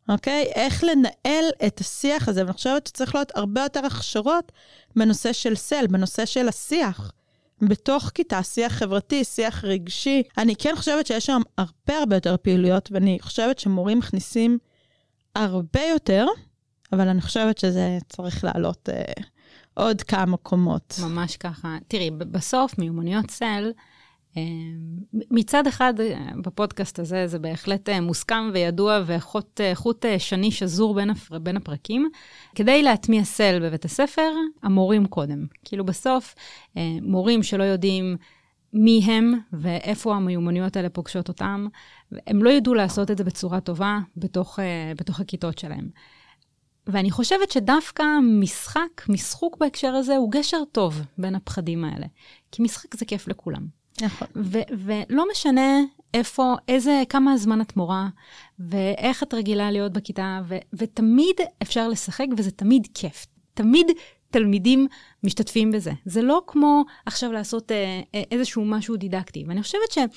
[0.09, 0.45] אוקיי?
[0.55, 4.53] איך לנהל את השיח הזה, ואני חושבת שצריך להיות הרבה יותר הכשרות
[4.97, 7.13] בנושא של SEL, בנושא של השיח.
[7.63, 10.23] בתוך כיתה, שיח חברתי, שיח רגשי.
[10.39, 14.59] אני כן חושבת שיש שם הרבה הרבה יותר פעילויות, ואני חושבת שמורים מכניסים
[15.35, 16.27] הרבה יותר,
[16.93, 19.23] אבל אני חושבת שזה צריך לעלות אה,
[19.75, 20.97] עוד כמה קומות.
[21.03, 21.77] ממש ככה.
[21.89, 23.73] תראי, בסוף מיומנויות סל,
[25.13, 25.95] מצד אחד,
[26.43, 32.09] בפודקאסט הזה זה בהחלט מוסכם וידוע וחוט שני שזור בין, הפר, בין הפרקים.
[32.55, 34.31] כדי להטמיע סל בבית הספר,
[34.63, 35.47] המורים קודם.
[35.65, 36.35] כאילו בסוף,
[37.03, 38.17] מורים שלא יודעים
[38.73, 41.67] מי הם ואיפה המיומנויות האלה פוגשות אותם,
[42.27, 44.59] הם לא ידעו לעשות את זה בצורה טובה בתוך,
[44.97, 45.89] בתוך הכיתות שלהם.
[46.87, 48.03] ואני חושבת שדווקא
[48.41, 52.07] משחק, משחוק בהקשר הזה, הוא גשר טוב בין הפחדים האלה.
[52.53, 53.82] כי משחק זה כיף לכולם.
[54.01, 54.29] נכון.
[54.79, 55.81] ולא משנה
[56.15, 58.09] איפה, איזה, כמה זמן את מורה,
[58.59, 60.41] ואיך את רגילה להיות בכיתה,
[60.73, 63.27] ותמיד אפשר לשחק, וזה תמיד כיף.
[63.55, 63.87] תמיד
[64.31, 64.87] תלמידים
[65.25, 65.93] משתתפים בזה.
[66.05, 69.45] זה לא כמו עכשיו לעשות אה, אה, איזשהו משהו דידקטי.
[69.49, 70.09] ואני חושבת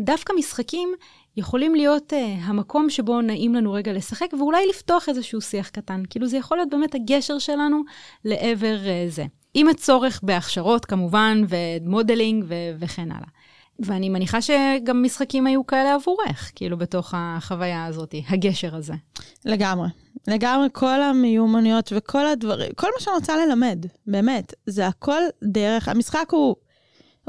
[0.00, 0.88] שדווקא משחקים
[1.36, 6.02] יכולים להיות אה, המקום שבו נעים לנו רגע לשחק, ואולי לפתוח איזשהו שיח קטן.
[6.10, 7.82] כאילו זה יכול להיות באמת הגשר שלנו
[8.24, 9.24] לעבר אה, זה.
[9.54, 13.28] עם הצורך בהכשרות כמובן, ו modeling ו- וכן הלאה.
[13.78, 18.94] ואני מניחה שגם משחקים היו כאלה עבורך, כאילו בתוך החוויה הזאת, הגשר הזה.
[19.44, 19.88] לגמרי.
[20.28, 26.28] לגמרי כל המיומנויות וכל הדברים, כל מה שאני רוצה ללמד, באמת, זה הכל דרך, המשחק
[26.30, 26.56] הוא,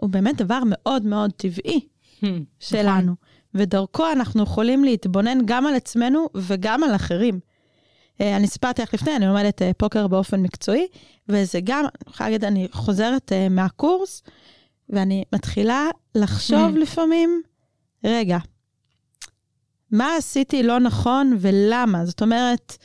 [0.01, 1.79] הוא באמת דבר מאוד מאוד טבעי
[2.21, 2.25] hmm,
[2.59, 3.01] שלנו.
[3.01, 3.15] נכון.
[3.55, 7.39] ודרכו אנחנו יכולים להתבונן גם על עצמנו וגם על אחרים.
[8.23, 10.87] אה, אני סיפרתי לך לפני, אני לומדת אה, פוקר באופן מקצועי,
[11.29, 14.23] וזה גם, אני יכולה להגיד, אני חוזרת אה, מהקורס,
[14.89, 17.41] ואני מתחילה לחשוב לפעמים,
[18.03, 18.37] רגע,
[19.91, 22.05] מה עשיתי לא נכון ולמה?
[22.05, 22.77] זאת אומרת,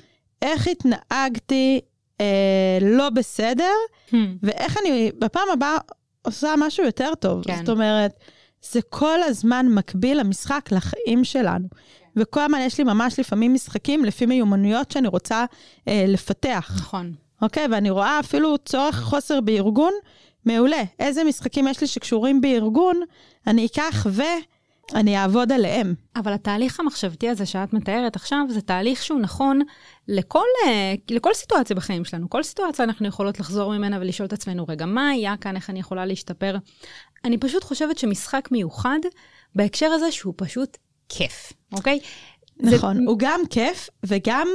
[0.42, 1.80] איך התנהגתי
[2.20, 3.72] אה, לא בסדר,
[4.42, 5.76] ואיך אני בפעם הבאה
[6.22, 7.44] עושה משהו יותר טוב.
[7.44, 7.56] כן.
[7.56, 8.12] זאת אומרת,
[8.72, 11.68] זה כל הזמן מקביל למשחק, לחיים שלנו.
[12.16, 15.44] וכל הזמן יש לי ממש לפעמים משחקים לפי מיומנויות שאני רוצה
[15.88, 16.72] אה, לפתח.
[16.76, 17.12] נכון.
[17.42, 17.66] אוקיי?
[17.70, 19.92] ואני רואה אפילו צורך חוסר בארגון,
[20.44, 20.82] מעולה.
[20.98, 23.00] איזה משחקים יש לי שקשורים בארגון,
[23.46, 24.06] אני אקח
[24.92, 25.94] ואני אעבוד עליהם.
[26.16, 29.60] אבל התהליך המחשבתי הזה שאת מתארת עכשיו, זה תהליך שהוא נכון
[30.08, 32.30] לכל, אה, לכל סיטואציה בחיים שלנו.
[32.30, 35.80] כל סיטואציה אנחנו יכולות לחזור ממנה ולשאול את עצמנו, רגע, מה היה כאן, איך אני
[35.80, 36.56] יכולה להשתפר?
[37.24, 38.98] אני פשוט חושבת שמשחק מיוחד,
[39.54, 40.76] בהקשר הזה שהוא פשוט
[41.08, 42.00] כיף, אוקיי?
[42.60, 43.02] נכון, זה...
[43.06, 44.48] הוא גם כיף, וגם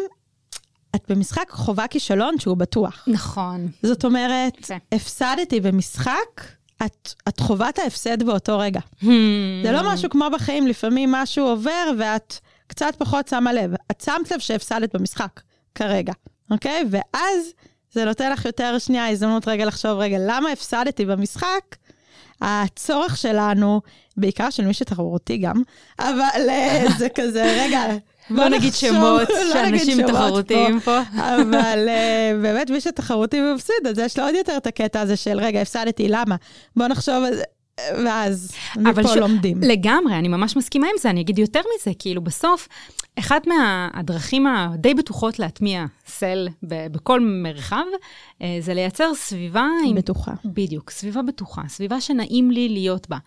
[0.96, 3.04] את במשחק חובה כישלון שהוא בטוח.
[3.08, 3.68] נכון.
[3.84, 4.78] זאת אומרת, זה.
[4.92, 6.42] הפסדתי במשחק,
[6.86, 8.80] את, את חובה את ההפסד באותו רגע.
[9.02, 9.06] Hmm.
[9.64, 13.74] זה לא משהו כמו בחיים, לפעמים משהו עובר ואת קצת פחות שמה לב.
[13.92, 15.42] את שמת לב שהפסדת במשחק,
[15.76, 16.14] כרגע,
[16.52, 16.84] אוקיי?
[16.92, 17.54] ואז
[17.92, 21.76] זה נותן לך יותר שנייה הזדמנות רגע לחשוב, רגע, למה הפסדתי במשחק?
[22.44, 23.82] הצורך שלנו,
[24.18, 25.62] בעיקר של מי שתחרותי גם,
[26.00, 27.84] אבל אה, זה כזה, רגע,
[28.30, 31.00] בוא נגיד שמות לא שאנשים תחרותיים פה.
[31.36, 35.40] אבל uh, באמת, מי שתחרותי ומפסיד, אז יש לו עוד יותר את הקטע הזה של,
[35.40, 36.36] רגע, הפסדתי, למה?
[36.76, 37.44] בוא נחשוב על זה.
[38.06, 39.18] ואז מפה ש...
[39.18, 39.62] לומדים.
[39.62, 42.68] לגמרי, אני ממש מסכימה עם זה, אני אגיד יותר מזה, כאילו בסוף,
[43.20, 47.86] אחת מהדרכים הדי בטוחות להטמיע סל ב- בכל מרחב,
[48.42, 49.66] אה, זה לייצר סביבה...
[49.96, 50.32] בטוחה.
[50.32, 50.54] עם...
[50.54, 53.18] בדיוק, סביבה בטוחה, סביבה שנעים לי להיות בה.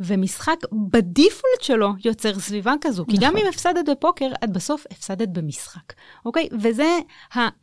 [0.00, 0.56] ומשחק
[0.90, 3.14] בדיפולט שלו יוצר סביבה כזו, נכון.
[3.14, 3.46] כי גם נכון.
[3.46, 5.92] אם הפסדת בפוקר, את בסוף הפסדת במשחק,
[6.24, 6.48] אוקיי?
[6.60, 6.98] וזה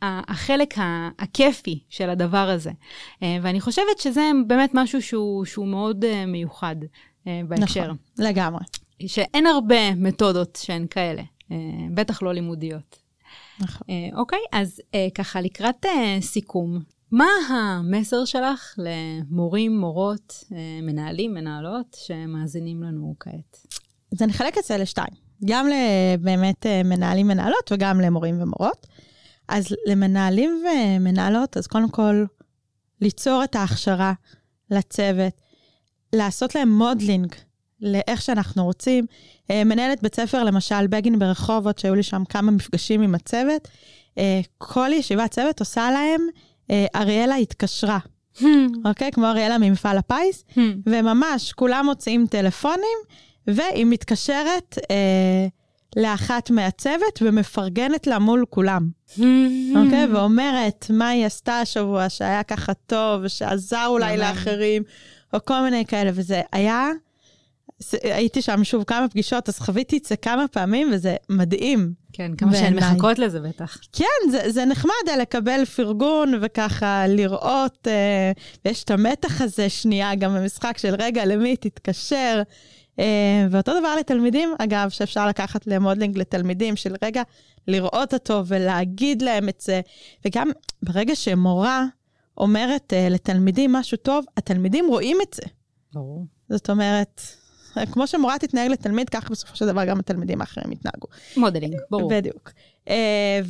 [0.02, 0.74] החלק
[1.18, 2.70] הכיפי של הדבר הזה.
[3.22, 6.76] אה, ואני חושבת שזה באמת משהו שהוא, שהוא מאוד אה, מיוחד
[7.48, 7.82] בהקשר.
[7.82, 8.64] נכון, לגמרי.
[9.06, 11.22] שאין הרבה מתודות שהן כאלה.
[11.94, 13.03] בטח לא לימודיות.
[13.60, 13.86] נכון.
[13.90, 15.86] אה, אוקיי, אז אה, ככה לקראת
[16.20, 16.78] סיכום,
[17.12, 20.44] מה המסר שלך למורים, מורות,
[20.82, 23.66] מנהלים, מנהלות שמאזינים לנו כעת?
[24.12, 25.14] אז אני אחלק את זה לשתיים,
[25.44, 28.86] גם לבאמת מנהלים, מנהלות וגם למורים ומורות.
[29.48, 32.24] אז למנהלים ומנהלות, אז קודם כל,
[33.00, 34.12] ליצור את ההכשרה
[34.70, 35.32] לצוות,
[36.12, 37.34] לעשות להם modeling
[37.84, 39.06] לאיך שאנחנו רוצים.
[39.50, 43.68] אה, מנהלת בית ספר, למשל, בגין ברחובות, שהיו לי שם כמה מפגשים עם הצוות,
[44.18, 46.20] אה, כל ישיבת צוות עושה להם,
[46.70, 47.98] אה, אריאלה התקשרה.
[48.38, 48.44] Hmm.
[48.84, 49.10] אוקיי?
[49.12, 50.60] כמו אריאלה ממפעל הפיס, hmm.
[50.86, 52.98] וממש כולם מוציאים טלפונים,
[53.46, 55.46] והיא מתקשרת אה,
[55.96, 58.88] לאחת מהצוות ומפרגנת לה מול כולם.
[59.16, 59.20] Hmm.
[59.76, 60.06] אוקיי?
[60.06, 64.82] ואומרת מה היא עשתה השבוע שהיה ככה טוב, ושעזר אולי לאחרים,
[65.32, 66.88] או כל מיני כאלה, וזה היה
[68.02, 71.92] הייתי שם שוב כמה פגישות, אז חוויתי את זה כמה פעמים, וזה מדהים.
[72.12, 73.78] כן, כמה שהן מחכות לזה בטח.
[73.92, 78.32] כן, זה, זה נחמד לקבל פרגון וככה לראות, אה,
[78.64, 82.42] ויש את המתח הזה שנייה גם במשחק של רגע, למי תתקשר.
[82.98, 87.22] אה, ואותו דבר לתלמידים, אגב, שאפשר לקחת ל modeling לתלמידים, של רגע
[87.68, 89.80] לראות אותו ולהגיד להם את זה.
[90.24, 90.50] וגם
[90.82, 91.84] ברגע שמורה
[92.38, 95.42] אומרת אה, לתלמידים משהו טוב, התלמידים רואים את זה.
[95.92, 96.26] ברור.
[96.48, 97.20] זאת אומרת,
[97.92, 101.06] כמו שמורה תתנהג לתלמיד, ככה בסופו של דבר גם התלמידים האחרים יתנהגו.
[101.36, 102.10] modeling, ברור.
[102.10, 102.52] בדיוק.
[102.88, 103.40] אה,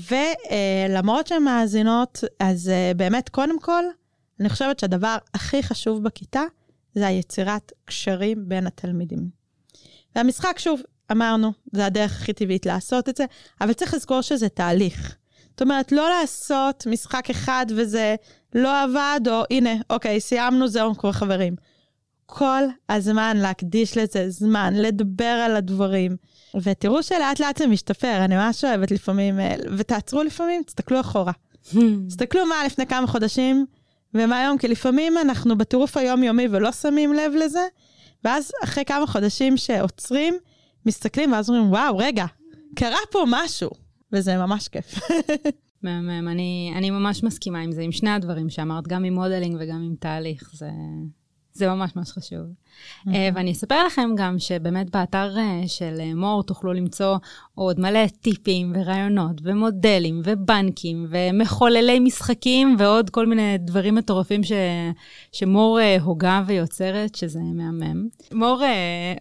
[0.90, 3.84] ולמורות שהן מאזינות, אז אה, באמת, קודם כל,
[4.40, 6.42] אני חושבת שהדבר הכי חשוב בכיתה
[6.94, 9.28] זה היצירת קשרים בין התלמידים.
[10.16, 10.80] והמשחק, שוב,
[11.12, 13.24] אמרנו, זה הדרך הכי טבעית לעשות את זה,
[13.60, 15.16] אבל צריך לזכור שזה תהליך.
[15.50, 18.14] זאת אומרת, לא לעשות משחק אחד וזה
[18.54, 21.56] לא עבד, או הנה, אוקיי, סיימנו, זהו, כבר חברים.
[22.26, 26.16] כל הזמן להקדיש לזה זמן, לדבר על הדברים.
[26.62, 31.32] ותראו שלאט לאט זה משתפר, אני ממש אוהבת לפעמים, אה, ותעצרו לפעמים, תסתכלו אחורה.
[32.08, 33.66] תסתכלו מה לפני כמה חודשים
[34.14, 37.66] ומה היום, כי לפעמים אנחנו בטירוף היומיומי ולא שמים לב לזה,
[38.24, 40.34] ואז אחרי כמה חודשים שעוצרים,
[40.86, 42.24] מסתכלים ואז אומרים, וואו, רגע,
[42.74, 43.70] קרה פה משהו,
[44.12, 44.94] וזה ממש כיף.
[45.82, 49.82] מהמם, אני, אני ממש מסכימה עם זה, עם שני הדברים שאמרת, גם עם modeling וגם
[49.82, 50.70] עם תהליך, זה,
[51.54, 52.46] זה ממש ממש חשוב.
[52.46, 53.10] Mm-hmm.
[53.34, 57.16] ואני אספר לכם גם שבאמת באתר אה, של אה, מור תוכלו למצוא
[57.54, 64.52] עוד מלא טיפים ורעיונות ומודלים ובנקים ומחוללי משחקים ועוד כל מיני דברים מטורפים ש...
[65.32, 68.08] שמור הוגה ויוצרת, שזה מהמם.
[68.32, 68.62] מור,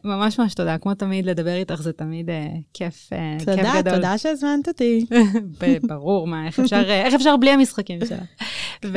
[0.04, 2.30] ממש ממש תודה, כמו תמיד, לדבר איתך זה תמיד
[2.74, 3.82] כיף, תודה, כיף גדול.
[3.82, 5.06] תודה, תודה שהזמנת אותי.
[5.89, 8.24] ברור, מה, איך אפשר, איך אפשר בלי המשחקים שלך?
[8.82, 8.89] כן.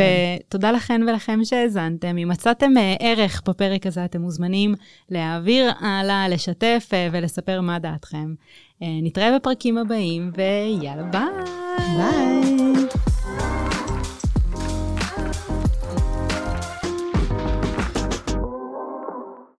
[0.48, 2.18] ותודה לכן ולכם שהאזנתם.
[2.18, 4.74] אם מצאתם ערך בפרק הזה, אתם מוזמנים.
[5.10, 8.34] להעביר הלאה, לשתף אה, ולספר מה דעתכם.
[8.82, 11.20] אה, נתראה בפרקים הבאים, ויאללה ביי.
[11.96, 13.05] ביי.